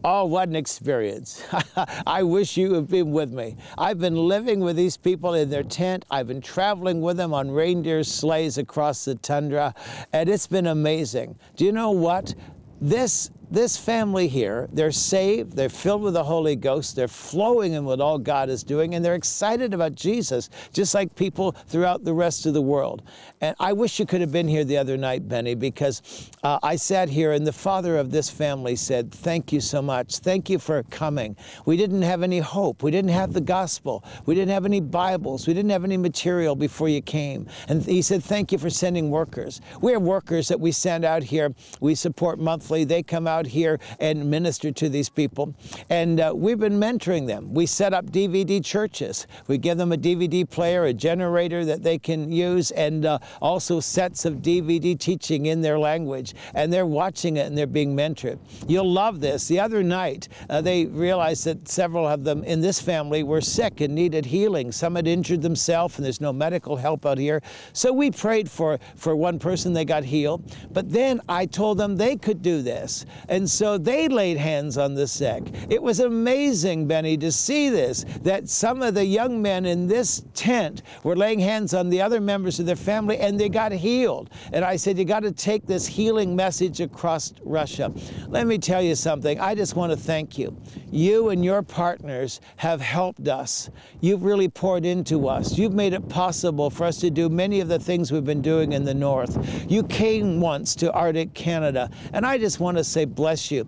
Oh, 0.05 0.27
what 0.27 0.49
an 0.49 0.55
experience. 0.55 1.43
I 2.07 2.23
wish 2.23 2.57
you 2.57 2.75
had 2.75 2.89
been 2.89 3.11
with 3.11 3.33
me. 3.33 3.57
I've 3.77 3.99
been 3.99 4.17
living 4.17 4.61
with 4.61 4.77
these 4.77 4.97
people 4.97 5.35
in 5.35 5.51
their 5.51 5.65
tent. 5.65 6.05
I've 6.11 6.29
been 6.29 6.41
traveling 6.41 7.01
with 7.01 7.17
them 7.17 7.35
on 7.35 7.51
reindeer 7.51 8.05
sleighs 8.05 8.59
across 8.59 9.07
the 9.07 9.17
tundra, 9.17 9.75
and 10.13 10.29
it's 10.29 10.47
been 10.47 10.69
amazing. 10.69 11.37
Do 11.57 11.65
you 11.65 11.73
know 11.73 11.91
what? 11.91 12.35
This 12.81 13.31
this 13.51 13.77
family 13.77 14.29
here, 14.29 14.69
they're 14.73 14.93
saved, 14.93 15.57
they're 15.57 15.69
filled 15.69 16.03
with 16.03 16.15
the 16.15 16.25
Holy 16.25 16.57
Ghost, 16.57 16.97
they're 16.97 17.09
flowing 17.09 17.73
in 17.73 17.85
what 17.85 18.01
all 18.01 18.19
God 18.19 18.49
is 18.49 18.63
doing, 18.63 18.95
and 18.95 19.05
they're 19.05 19.15
excited 19.15 19.75
about 19.75 19.95
Jesus, 19.95 20.51
just 20.73 20.95
like 20.95 21.15
people 21.15 21.53
throughout 21.53 22.05
the 22.05 22.13
rest 22.13 22.47
of 22.47 22.55
the 22.55 22.63
world. 22.63 23.03
And 23.41 23.55
I 23.61 23.73
wish 23.73 23.99
you 23.99 24.07
could 24.07 24.21
have 24.21 24.33
been 24.33 24.49
here 24.49 24.65
the 24.65 24.77
other 24.77 24.97
night, 24.97 25.29
Benny, 25.29 25.55
because 25.55 26.31
uh, 26.43 26.59
I 26.63 26.77
sat 26.77 27.09
here 27.09 27.33
and 27.33 27.47
the 27.47 27.53
father 27.53 27.97
of 27.97 28.11
this 28.11 28.29
family 28.29 28.77
said, 28.77 29.13
Thank 29.13 29.53
you 29.53 29.61
so 29.61 29.81
much. 29.81 30.19
Thank 30.19 30.51
you 30.51 30.59
for 30.59 30.83
coming. 30.85 31.37
We 31.65 31.77
didn't 31.77 32.03
have 32.03 32.23
any 32.23 32.41
hope. 32.41 32.83
We 32.83 32.91
didn't 32.91 33.11
have 33.11 33.33
the 33.33 33.41
gospel. 33.41 34.05
We 34.27 34.35
didn't 34.35 34.53
have 34.53 34.65
any 34.65 34.81
Bibles. 34.81 35.47
We 35.47 35.55
didn't 35.55 35.71
have 35.71 35.85
any 35.85 35.97
material 35.97 36.57
before 36.57 36.89
you 36.89 37.01
came. 37.01 37.47
And 37.69 37.83
he 37.83 38.03
said, 38.03 38.23
Thank 38.23 38.53
you 38.53 38.59
for 38.59 38.71
sending 38.71 39.11
workers. 39.11 39.61
We 39.81 39.93
have 39.93 40.03
workers 40.03 40.49
that 40.49 40.61
we 40.61 40.73
send 40.73 41.05
out 41.05 41.23
here. 41.23 41.55
We 41.81 41.95
support 41.95 42.39
monthly. 42.39 42.85
They 42.85 43.03
come 43.03 43.27
out 43.27 43.38
here 43.47 43.79
and 44.01 44.29
minister 44.31 44.73
to 44.73 44.89
these 44.89 45.09
people. 45.09 45.55
And 45.91 46.21
uh, 46.21 46.33
we've 46.35 46.59
been 46.59 46.79
mentoring 46.79 47.27
them. 47.27 47.53
We 47.55 47.67
set 47.67 47.95
up 47.95 48.07
DVD 48.07 48.65
churches. 48.65 49.27
We 49.47 49.59
give 49.59 49.79
them 49.79 49.93
a 49.93 49.97
DVD 49.97 50.49
player, 50.49 50.85
a 50.85 50.93
generator 50.93 51.65
that 51.65 51.83
they 51.83 51.99
can 51.99 52.31
use, 52.31 52.71
and 52.73 53.07
uh, 53.07 53.19
also 53.41 53.81
sets 53.81 54.25
of 54.25 54.37
DVD 54.37 54.99
teaching 54.99 55.47
in 55.47 55.61
their 55.61 55.79
language. 55.79 56.35
And 56.55 56.73
they're 56.73 56.87
watching 56.87 57.37
it 57.37 57.47
and 57.47 57.57
they're 57.57 57.67
being 57.67 57.97
mentored. 57.97 58.39
You'll 58.67 58.91
love 58.91 59.21
this. 59.21 59.49
The 59.49 59.61
other 59.61 59.83
night, 59.83 60.29
uh, 60.51 60.61
they 60.61 60.87
realized 60.87 61.45
that 61.45 61.69
several 61.69 62.07
of 62.07 62.25
them 62.25 62.45
in 62.45 62.61
this 62.61 62.81
family 62.81 63.23
were 63.23 63.41
sick 63.41 63.81
and 63.81 63.95
needed 63.95 64.27
healing. 64.27 64.73
Some 64.73 64.97
had 64.97 65.07
injured 65.07 65.43
themselves, 65.43 65.97
and 65.97 66.05
there's 66.05 66.21
no 66.21 66.33
medical 66.33 66.77
help 66.77 67.07
out 67.07 67.19
here. 67.19 67.43
So 67.73 67.93
we 67.93 68.11
prayed 68.11 68.51
for, 68.51 68.79
for 68.97 69.17
one 69.17 69.39
person, 69.39 69.73
they 69.73 69.85
got 69.85 70.05
healed. 70.05 70.55
But 70.73 70.91
then 70.91 71.21
I 71.29 71.47
told 71.47 71.79
them 71.79 71.97
they 71.97 72.17
could 72.17 72.43
do 72.43 72.63
this. 72.63 73.07
And 73.29 73.49
so 73.49 73.79
they 73.79 74.09
laid 74.09 74.37
hands 74.37 74.79
on 74.79 74.95
the 74.95 75.07
sick. 75.07 75.43
It 75.69 75.83
was 75.83 76.01
amazing, 76.01 76.87
Benny, 76.87 77.17
to 77.19 77.31
see 77.31 77.69
this, 77.69 78.05
that 78.23 78.49
some 78.49 78.83
of 78.83 78.95
the 78.95 79.05
young 79.05 79.43
men 79.43 79.67
in 79.67 79.87
this 79.87 80.23
tent 80.35 80.83
were 81.03 81.17
laying 81.17 81.39
hands 81.39 81.75
on 81.75 81.91
the 81.91 82.01
other 82.01 82.21
members 82.21 82.59
of 82.59 82.67
their 82.67 82.77
family 82.77 83.19
and 83.19 83.39
they 83.39 83.49
got 83.49 83.73
healed. 83.73 84.31
And 84.53 84.65
I 84.65 84.77
said, 84.77 84.99
You 84.99 85.05
got 85.05 85.23
to 85.25 85.33
take 85.33 85.67
this 85.67 85.87
healing 85.87 86.35
message 86.35 86.81
across 86.81 87.33
Russia. 87.45 87.93
Let 88.29 88.47
me 88.47 88.59
tell 88.59 88.83
you 88.83 88.95
something. 88.95 89.39
I 89.41 89.55
just 89.55 89.77
want 89.77 89.93
to 89.93 89.99
thank 89.99 90.39
you. 90.39 90.57
You 90.91 91.29
and 91.29 91.45
your 91.45 91.63
partners 91.63 92.41
have 92.57 92.81
helped 92.81 93.29
us. 93.29 93.71
You've 94.01 94.23
really 94.23 94.49
poured 94.49 94.85
into 94.85 95.29
us. 95.29 95.59
You've 95.59 95.75
made 95.75 95.93
it 95.93 96.09
possible 96.09 96.71
for 96.71 96.85
us 96.85 96.99
to 97.01 97.11
do 97.11 97.29
many 97.29 97.61
of 97.61 97.69
the 97.69 97.79
things 97.79 98.11
we've 98.11 98.25
been 98.25 98.43
doing 98.43 98.73
in 98.73 98.85
the 98.85 98.95
North. 98.95 99.71
You 99.71 99.83
came 99.83 100.41
once 100.41 100.75
to 100.77 100.93
Arctic 100.93 101.35
Canada, 101.35 101.91
and 102.13 102.27
I 102.27 102.39
just 102.39 102.61
want 102.61 102.77
to 102.79 102.85
say, 102.85 103.05
bless 103.05 103.51
you. 103.51 103.67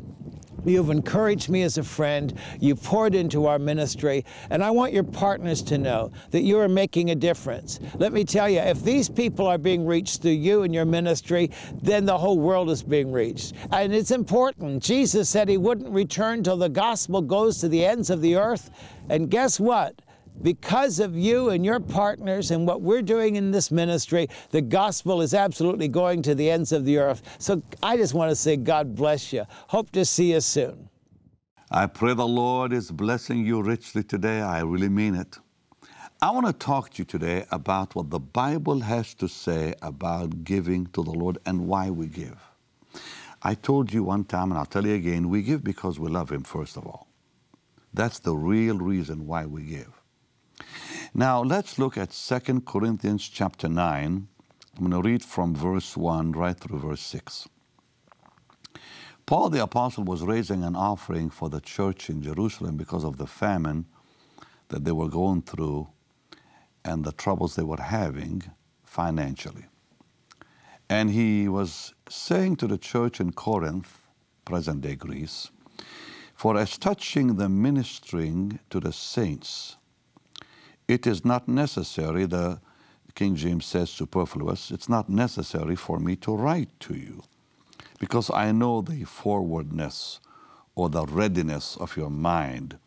You've 0.64 0.90
encouraged 0.90 1.48
me 1.48 1.62
as 1.62 1.78
a 1.78 1.82
friend. 1.82 2.38
You've 2.60 2.82
poured 2.82 3.14
into 3.14 3.46
our 3.46 3.58
ministry. 3.58 4.24
And 4.50 4.62
I 4.62 4.70
want 4.70 4.92
your 4.92 5.04
partners 5.04 5.62
to 5.62 5.78
know 5.78 6.12
that 6.30 6.42
you 6.42 6.58
are 6.58 6.68
making 6.68 7.10
a 7.10 7.14
difference. 7.14 7.80
Let 7.96 8.12
me 8.12 8.24
tell 8.24 8.48
you, 8.48 8.60
if 8.60 8.82
these 8.82 9.08
people 9.08 9.46
are 9.46 9.58
being 9.58 9.86
reached 9.86 10.22
through 10.22 10.32
you 10.32 10.62
and 10.62 10.74
your 10.74 10.84
ministry, 10.84 11.50
then 11.82 12.04
the 12.04 12.16
whole 12.16 12.38
world 12.38 12.70
is 12.70 12.82
being 12.82 13.12
reached. 13.12 13.54
And 13.72 13.94
it's 13.94 14.10
important. 14.10 14.82
Jesus 14.82 15.28
said 15.28 15.48
he 15.48 15.56
wouldn't 15.56 15.90
return 15.90 16.42
till 16.42 16.56
the 16.56 16.68
gospel 16.68 17.22
goes 17.22 17.58
to 17.58 17.68
the 17.68 17.84
ends 17.84 18.10
of 18.10 18.20
the 18.20 18.36
earth. 18.36 18.70
And 19.08 19.30
guess 19.30 19.58
what? 19.58 19.94
Because 20.42 21.00
of 21.00 21.16
you 21.16 21.50
and 21.50 21.64
your 21.64 21.80
partners 21.80 22.50
and 22.50 22.66
what 22.66 22.80
we're 22.82 23.02
doing 23.02 23.36
in 23.36 23.50
this 23.50 23.70
ministry, 23.70 24.28
the 24.50 24.60
gospel 24.60 25.20
is 25.20 25.34
absolutely 25.34 25.88
going 25.88 26.22
to 26.22 26.34
the 26.34 26.50
ends 26.50 26.72
of 26.72 26.84
the 26.84 26.98
earth. 26.98 27.22
So 27.38 27.62
I 27.82 27.96
just 27.96 28.14
want 28.14 28.30
to 28.30 28.36
say, 28.36 28.56
God 28.56 28.94
bless 28.94 29.32
you. 29.32 29.44
Hope 29.68 29.90
to 29.92 30.04
see 30.04 30.32
you 30.32 30.40
soon. 30.40 30.88
I 31.70 31.86
pray 31.86 32.14
the 32.14 32.26
Lord 32.26 32.72
is 32.72 32.90
blessing 32.90 33.46
you 33.46 33.62
richly 33.62 34.02
today. 34.02 34.40
I 34.40 34.62
really 34.62 34.88
mean 34.88 35.14
it. 35.14 35.38
I 36.22 36.30
want 36.32 36.46
to 36.46 36.52
talk 36.52 36.90
to 36.90 36.98
you 36.98 37.04
today 37.04 37.46
about 37.50 37.94
what 37.94 38.10
the 38.10 38.18
Bible 38.18 38.80
has 38.80 39.14
to 39.14 39.28
say 39.28 39.74
about 39.80 40.44
giving 40.44 40.86
to 40.88 41.02
the 41.02 41.12
Lord 41.12 41.38
and 41.46 41.66
why 41.66 41.90
we 41.90 42.08
give. 42.08 42.38
I 43.42 43.54
told 43.54 43.92
you 43.92 44.04
one 44.04 44.24
time, 44.24 44.50
and 44.50 44.58
I'll 44.58 44.66
tell 44.66 44.86
you 44.86 44.94
again, 44.94 45.30
we 45.30 45.42
give 45.42 45.64
because 45.64 45.98
we 45.98 46.10
love 46.10 46.30
Him, 46.30 46.42
first 46.42 46.76
of 46.76 46.86
all. 46.86 47.06
That's 47.94 48.18
the 48.18 48.34
real 48.34 48.76
reason 48.76 49.26
why 49.26 49.46
we 49.46 49.62
give. 49.62 49.99
Now 51.14 51.42
let's 51.42 51.78
look 51.78 51.96
at 51.96 52.10
2 52.10 52.60
Corinthians 52.62 53.28
chapter 53.28 53.68
9. 53.68 54.28
I'm 54.76 54.90
going 54.90 55.02
to 55.02 55.08
read 55.08 55.24
from 55.24 55.54
verse 55.54 55.96
1 55.96 56.32
right 56.32 56.58
through 56.58 56.78
verse 56.78 57.00
6. 57.02 57.48
Paul 59.26 59.50
the 59.50 59.62
apostle 59.62 60.04
was 60.04 60.22
raising 60.22 60.64
an 60.64 60.74
offering 60.74 61.30
for 61.30 61.48
the 61.48 61.60
church 61.60 62.10
in 62.10 62.22
Jerusalem 62.22 62.76
because 62.76 63.04
of 63.04 63.16
the 63.16 63.26
famine 63.26 63.86
that 64.68 64.84
they 64.84 64.92
were 64.92 65.08
going 65.08 65.42
through 65.42 65.88
and 66.84 67.04
the 67.04 67.12
troubles 67.12 67.54
they 67.54 67.62
were 67.62 67.80
having 67.80 68.42
financially. 68.84 69.66
And 70.88 71.10
he 71.10 71.48
was 71.48 71.94
saying 72.08 72.56
to 72.56 72.66
the 72.66 72.78
church 72.78 73.20
in 73.20 73.32
Corinth, 73.32 74.00
present 74.44 74.80
day 74.80 74.96
Greece, 74.96 75.50
For 76.34 76.56
as 76.56 76.76
touching 76.78 77.36
the 77.36 77.48
ministering 77.48 78.58
to 78.70 78.80
the 78.80 78.92
saints, 78.92 79.76
it 80.90 81.06
is 81.06 81.24
not 81.24 81.46
necessary, 81.46 82.26
the 82.26 82.60
King 83.14 83.36
James 83.36 83.64
says 83.64 83.90
superfluous, 83.90 84.70
it's 84.70 84.88
not 84.88 85.08
necessary 85.08 85.76
for 85.76 85.98
me 86.00 86.16
to 86.16 86.34
write 86.34 86.68
to 86.80 86.94
you 86.94 87.22
because 88.00 88.30
I 88.30 88.50
know 88.50 88.80
the 88.82 89.04
forwardness 89.04 90.20
or 90.74 90.88
the 90.88 91.04
readiness 91.06 91.76
of 91.76 91.96
your 91.96 92.10
mind 92.10 92.78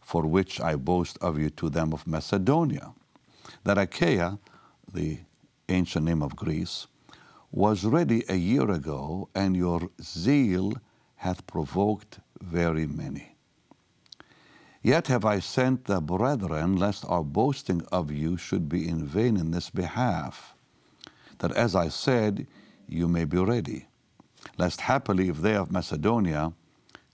for 0.00 0.22
which 0.26 0.60
I 0.60 0.76
boast 0.76 1.16
of 1.20 1.38
you 1.38 1.50
to 1.50 1.70
them 1.70 1.92
of 1.92 2.06
Macedonia. 2.06 2.92
That 3.64 3.78
Achaia, 3.78 4.38
the 4.92 5.20
ancient 5.68 6.04
name 6.04 6.22
of 6.22 6.36
Greece, 6.36 6.86
was 7.52 7.84
ready 7.84 8.24
a 8.28 8.34
year 8.34 8.70
ago, 8.70 9.28
and 9.34 9.56
your 9.56 9.90
zeal 10.02 10.74
hath 11.16 11.46
provoked 11.46 12.18
very 12.40 12.86
many. 12.86 13.33
Yet 14.84 15.06
have 15.06 15.24
I 15.24 15.38
sent 15.38 15.86
the 15.86 16.02
brethren, 16.02 16.76
lest 16.76 17.06
our 17.08 17.24
boasting 17.24 17.80
of 17.90 18.12
you 18.12 18.36
should 18.36 18.68
be 18.68 18.86
in 18.86 19.02
vain 19.06 19.38
in 19.38 19.50
this 19.50 19.70
behalf, 19.70 20.54
that 21.38 21.52
as 21.52 21.74
I 21.74 21.88
said, 21.88 22.46
you 22.86 23.08
may 23.08 23.24
be 23.24 23.38
ready. 23.38 23.86
Lest 24.58 24.82
happily, 24.82 25.30
if 25.30 25.38
they 25.38 25.54
of 25.54 25.72
Macedonia 25.72 26.52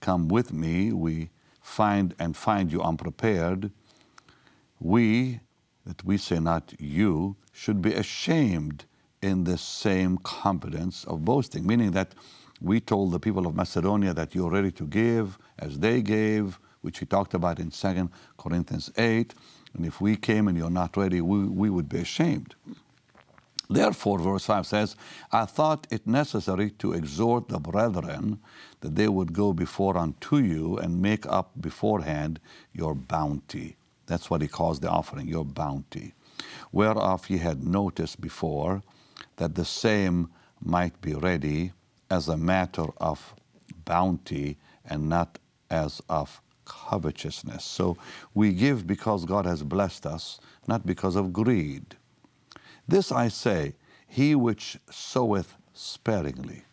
come 0.01 0.27
with 0.27 0.51
me, 0.51 0.91
we 0.91 1.29
find 1.61 2.13
and 2.19 2.35
find 2.35 2.73
you 2.73 2.81
unprepared, 2.81 3.71
we, 4.81 5.39
that 5.85 6.03
we 6.03 6.17
say 6.17 6.39
not 6.39 6.73
you, 6.77 7.37
should 7.53 7.81
be 7.81 7.93
ashamed 7.93 8.83
in 9.21 9.45
the 9.45 9.57
same 9.57 10.17
confidence 10.17 11.05
of 11.05 11.23
boasting, 11.23 11.65
meaning 11.65 11.91
that 11.91 12.15
we 12.59 12.81
told 12.81 13.13
the 13.13 13.19
people 13.19 13.47
of 13.47 13.55
Macedonia 13.55 14.13
that 14.13 14.35
you're 14.35 14.51
ready 14.51 14.71
to 14.71 14.85
give 14.85 15.37
as 15.57 15.79
they 15.79 16.01
gave, 16.01 16.59
which 16.81 16.99
he 16.99 17.05
talked 17.05 17.33
about 17.33 17.59
in 17.59 17.71
2 17.71 18.09
Corinthians 18.37 18.91
8. 18.97 19.33
And 19.73 19.85
if 19.85 20.01
we 20.01 20.15
came 20.15 20.47
and 20.47 20.57
you're 20.57 20.69
not 20.69 20.97
ready, 20.97 21.21
we, 21.21 21.45
we 21.45 21.69
would 21.69 21.87
be 21.89 21.99
ashamed. 21.99 22.55
Therefore, 23.69 24.19
verse 24.19 24.45
5 24.45 24.67
says, 24.67 24.95
I 25.31 25.45
thought 25.45 25.87
it 25.89 26.05
necessary 26.05 26.71
to 26.71 26.91
exhort 26.91 27.47
the 27.47 27.59
brethren 27.59 28.39
that 28.81 28.95
they 28.95 29.07
would 29.07 29.31
go 29.31 29.53
before 29.53 29.97
unto 29.97 30.37
you 30.37 30.77
and 30.77 31.01
make 31.01 31.25
up 31.25 31.51
beforehand 31.59 32.41
your 32.73 32.93
bounty. 32.93 33.77
That's 34.07 34.29
what 34.29 34.41
he 34.41 34.49
calls 34.49 34.81
the 34.81 34.89
offering, 34.89 35.29
your 35.29 35.45
bounty. 35.45 36.13
Whereof 36.73 37.29
ye 37.29 37.37
had 37.37 37.63
noticed 37.63 38.19
before 38.19 38.83
that 39.37 39.55
the 39.55 39.63
same 39.63 40.29
might 40.61 40.99
be 40.99 41.13
ready 41.13 41.71
as 42.09 42.27
a 42.27 42.35
matter 42.35 42.87
of 42.97 43.33
bounty 43.85 44.57
and 44.83 45.07
not 45.07 45.39
as 45.69 46.01
of 46.09 46.41
covetousness. 46.71 47.63
So 47.65 47.97
we 48.33 48.53
give 48.53 48.87
because 48.87 49.25
God 49.25 49.45
has 49.45 49.63
blessed 49.63 50.05
us, 50.05 50.39
not 50.67 50.85
because 50.85 51.15
of 51.17 51.33
greed. 51.33 51.95
This 52.87 53.11
I 53.11 53.27
say, 53.29 53.75
he 54.07 54.35
which 54.35 54.77
soweth 54.89 55.55
sparingly 55.73 56.63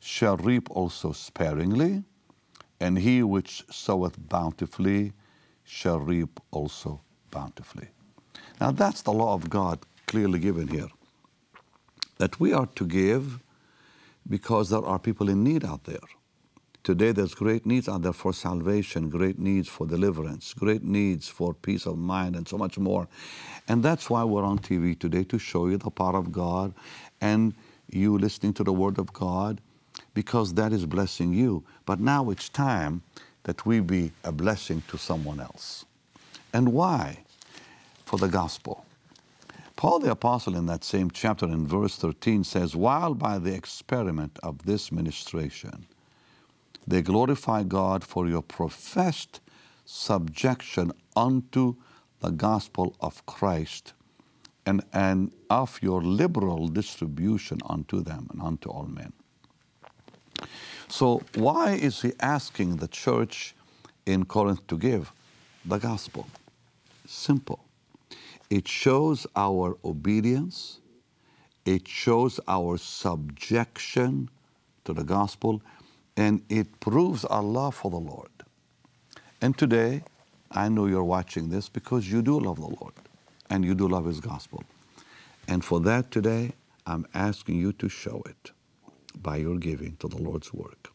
shall 0.00 0.36
reap 0.38 0.70
also 0.70 1.12
sparingly, 1.12 2.04
and 2.80 2.98
he 2.98 3.22
which 3.22 3.64
soweth 3.70 4.16
bountifully 4.28 5.12
shall 5.64 6.00
reap 6.00 6.40
also 6.50 7.00
bountifully. 7.30 7.88
Now 8.60 8.70
that's 8.72 9.02
the 9.02 9.12
law 9.12 9.34
of 9.34 9.50
God 9.50 9.80
clearly 10.06 10.38
given 10.38 10.68
here. 10.68 10.88
That 12.18 12.40
we 12.40 12.52
are 12.52 12.66
to 12.76 12.86
give 12.86 13.40
because 14.28 14.70
there 14.70 14.84
are 14.84 14.98
people 14.98 15.28
in 15.28 15.44
need 15.44 15.64
out 15.64 15.84
there. 15.84 16.08
Today, 16.82 17.12
there's 17.12 17.34
great 17.34 17.66
needs 17.66 17.88
out 17.88 18.02
there 18.02 18.14
for 18.14 18.32
salvation, 18.32 19.10
great 19.10 19.38
needs 19.38 19.68
for 19.68 19.86
deliverance, 19.86 20.54
great 20.54 20.82
needs 20.82 21.28
for 21.28 21.52
peace 21.52 21.84
of 21.84 21.98
mind, 21.98 22.36
and 22.36 22.48
so 22.48 22.56
much 22.56 22.78
more. 22.78 23.06
And 23.68 23.82
that's 23.82 24.08
why 24.08 24.24
we're 24.24 24.44
on 24.44 24.58
TV 24.58 24.98
today 24.98 25.24
to 25.24 25.38
show 25.38 25.68
you 25.68 25.76
the 25.76 25.90
power 25.90 26.16
of 26.16 26.32
God 26.32 26.72
and 27.20 27.52
you 27.90 28.16
listening 28.16 28.54
to 28.54 28.64
the 28.64 28.72
Word 28.72 28.98
of 28.98 29.12
God 29.12 29.60
because 30.14 30.54
that 30.54 30.72
is 30.72 30.86
blessing 30.86 31.34
you. 31.34 31.64
But 31.84 32.00
now 32.00 32.30
it's 32.30 32.48
time 32.48 33.02
that 33.42 33.66
we 33.66 33.80
be 33.80 34.12
a 34.24 34.32
blessing 34.32 34.82
to 34.88 34.96
someone 34.96 35.40
else. 35.40 35.84
And 36.52 36.72
why? 36.72 37.24
For 38.06 38.18
the 38.18 38.28
gospel. 38.28 38.84
Paul 39.76 40.00
the 40.00 40.10
Apostle, 40.10 40.56
in 40.56 40.66
that 40.66 40.84
same 40.84 41.10
chapter, 41.10 41.46
in 41.46 41.66
verse 41.66 41.96
13, 41.96 42.44
says, 42.44 42.76
While 42.76 43.14
by 43.14 43.38
the 43.38 43.54
experiment 43.54 44.38
of 44.42 44.64
this 44.66 44.92
ministration, 44.92 45.86
they 46.90 47.02
glorify 47.02 47.62
God 47.62 48.04
for 48.04 48.28
your 48.28 48.42
professed 48.42 49.40
subjection 49.84 50.92
unto 51.16 51.76
the 52.20 52.30
gospel 52.30 52.94
of 53.00 53.24
Christ 53.26 53.92
and, 54.66 54.82
and 54.92 55.32
of 55.48 55.78
your 55.82 56.02
liberal 56.02 56.68
distribution 56.68 57.58
unto 57.68 58.02
them 58.02 58.28
and 58.32 58.42
unto 58.42 58.68
all 58.68 58.86
men. 58.86 59.12
So, 60.88 61.22
why 61.34 61.72
is 61.72 62.02
he 62.02 62.12
asking 62.20 62.76
the 62.76 62.88
church 62.88 63.54
in 64.06 64.24
Corinth 64.24 64.66
to 64.66 64.76
give? 64.76 65.12
The 65.64 65.78
gospel. 65.78 66.26
Simple. 67.06 67.64
It 68.50 68.66
shows 68.66 69.26
our 69.36 69.78
obedience, 69.84 70.80
it 71.64 71.86
shows 71.86 72.40
our 72.48 72.78
subjection 72.78 74.28
to 74.84 74.92
the 74.92 75.04
gospel, 75.04 75.62
and 76.20 76.42
it 76.50 76.80
proves 76.80 77.24
our 77.24 77.42
love 77.42 77.74
for 77.74 77.90
the 77.90 77.96
Lord. 77.96 78.28
And 79.40 79.56
today, 79.56 80.02
I 80.50 80.68
know 80.68 80.84
you're 80.84 81.02
watching 81.02 81.48
this 81.48 81.70
because 81.70 82.12
you 82.12 82.20
do 82.20 82.38
love 82.38 82.56
the 82.56 82.66
Lord 82.66 82.92
and 83.48 83.64
you 83.64 83.74
do 83.74 83.88
love 83.88 84.04
His 84.04 84.20
gospel. 84.20 84.62
And 85.48 85.64
for 85.64 85.80
that 85.80 86.10
today, 86.10 86.52
I'm 86.86 87.06
asking 87.14 87.58
you 87.58 87.72
to 87.72 87.88
show 87.88 88.22
it 88.26 88.50
by 89.22 89.38
your 89.38 89.56
giving 89.56 89.96
to 90.00 90.08
the 90.08 90.18
Lord's 90.18 90.52
work. 90.52 90.92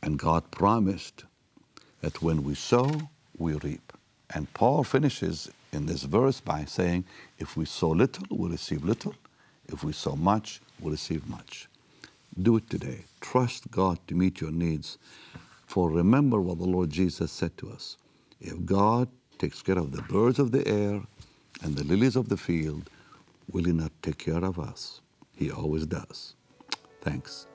And 0.00 0.16
God 0.16 0.48
promised 0.52 1.24
that 2.00 2.22
when 2.22 2.44
we 2.44 2.54
sow, 2.54 2.88
we 3.36 3.54
reap. 3.54 3.92
And 4.32 4.52
Paul 4.54 4.84
finishes 4.84 5.50
in 5.72 5.86
this 5.86 6.04
verse 6.04 6.40
by 6.40 6.66
saying, 6.66 7.04
if 7.38 7.56
we 7.56 7.64
sow 7.64 7.90
little, 7.90 8.24
we 8.30 8.48
receive 8.48 8.84
little. 8.84 9.16
If 9.66 9.82
we 9.82 9.92
sow 9.92 10.14
much, 10.14 10.60
we 10.80 10.92
receive 10.92 11.28
much. 11.28 11.69
Do 12.38 12.56
it 12.56 12.68
today. 12.70 13.04
Trust 13.20 13.70
God 13.70 13.98
to 14.08 14.14
meet 14.14 14.40
your 14.40 14.50
needs. 14.52 14.98
For 15.66 15.90
remember 15.90 16.40
what 16.40 16.58
the 16.58 16.64
Lord 16.66 16.90
Jesus 16.90 17.32
said 17.32 17.56
to 17.58 17.70
us. 17.70 17.96
If 18.40 18.64
God 18.64 19.08
takes 19.38 19.62
care 19.62 19.78
of 19.78 19.92
the 19.92 20.02
birds 20.02 20.38
of 20.38 20.52
the 20.52 20.66
air 20.66 21.02
and 21.62 21.76
the 21.76 21.84
lilies 21.84 22.16
of 22.16 22.28
the 22.28 22.36
field, 22.36 22.90
will 23.50 23.64
He 23.64 23.72
not 23.72 23.92
take 24.02 24.18
care 24.18 24.44
of 24.44 24.58
us? 24.58 25.00
He 25.36 25.50
always 25.50 25.86
does. 25.86 26.34
Thanks. 27.02 27.46